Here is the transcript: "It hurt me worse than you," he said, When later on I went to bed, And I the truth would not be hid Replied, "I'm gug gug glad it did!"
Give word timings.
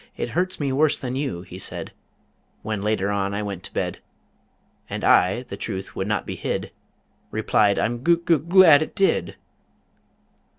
"It 0.17 0.29
hurt 0.29 0.59
me 0.59 0.71
worse 0.73 0.99
than 0.99 1.15
you," 1.15 1.43
he 1.43 1.59
said, 1.59 1.91
When 2.63 2.81
later 2.81 3.11
on 3.11 3.35
I 3.35 3.43
went 3.43 3.61
to 3.65 3.71
bed, 3.71 3.99
And 4.89 5.03
I 5.03 5.43
the 5.43 5.57
truth 5.57 5.95
would 5.95 6.07
not 6.07 6.25
be 6.25 6.33
hid 6.35 6.71
Replied, 7.29 7.77
"I'm 7.77 8.01
gug 8.01 8.25
gug 8.25 8.49
glad 8.49 8.81
it 8.81 8.95
did!" 8.95 9.35